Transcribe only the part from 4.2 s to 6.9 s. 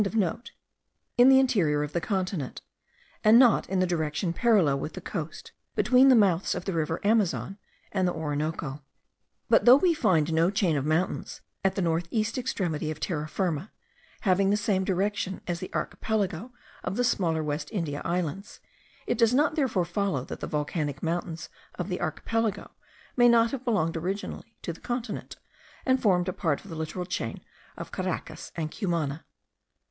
parallel with the coast, between the mouths of the